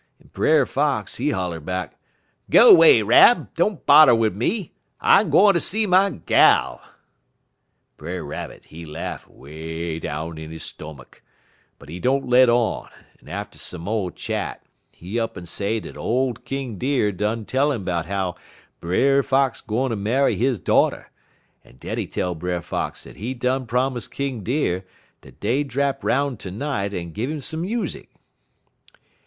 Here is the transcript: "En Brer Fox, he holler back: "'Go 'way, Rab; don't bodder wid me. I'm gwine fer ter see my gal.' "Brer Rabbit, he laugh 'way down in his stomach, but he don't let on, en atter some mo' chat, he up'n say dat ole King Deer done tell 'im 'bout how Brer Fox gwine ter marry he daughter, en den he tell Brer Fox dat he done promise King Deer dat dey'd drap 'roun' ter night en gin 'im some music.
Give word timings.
"En 0.19 0.27
Brer 0.33 0.65
Fox, 0.65 1.17
he 1.17 1.29
holler 1.29 1.59
back: 1.59 1.95
"'Go 2.49 2.73
'way, 2.73 3.03
Rab; 3.03 3.53
don't 3.53 3.85
bodder 3.85 4.15
wid 4.15 4.35
me. 4.35 4.73
I'm 4.99 5.29
gwine 5.29 5.49
fer 5.53 5.59
ter 5.59 5.59
see 5.59 5.85
my 5.85 6.09
gal.' 6.09 6.81
"Brer 7.97 8.25
Rabbit, 8.25 8.65
he 8.65 8.83
laugh 8.83 9.27
'way 9.27 9.99
down 9.99 10.39
in 10.39 10.49
his 10.49 10.63
stomach, 10.63 11.21
but 11.77 11.87
he 11.87 11.99
don't 11.99 12.27
let 12.27 12.49
on, 12.49 12.89
en 13.21 13.29
atter 13.29 13.59
some 13.59 13.81
mo' 13.81 14.09
chat, 14.09 14.65
he 14.91 15.19
up'n 15.19 15.45
say 15.45 15.79
dat 15.79 15.95
ole 15.95 16.33
King 16.33 16.79
Deer 16.79 17.11
done 17.11 17.45
tell 17.45 17.71
'im 17.71 17.85
'bout 17.85 18.07
how 18.07 18.33
Brer 18.79 19.21
Fox 19.21 19.61
gwine 19.61 19.91
ter 19.91 19.95
marry 19.95 20.35
he 20.35 20.57
daughter, 20.57 21.11
en 21.63 21.75
den 21.77 21.99
he 21.99 22.07
tell 22.07 22.33
Brer 22.33 22.63
Fox 22.63 23.03
dat 23.03 23.17
he 23.17 23.35
done 23.35 23.67
promise 23.67 24.07
King 24.07 24.41
Deer 24.41 24.83
dat 25.21 25.39
dey'd 25.39 25.67
drap 25.67 26.03
'roun' 26.03 26.37
ter 26.37 26.49
night 26.49 26.91
en 26.91 27.13
gin 27.13 27.33
'im 27.33 27.39
some 27.39 27.61
music. 27.61 28.09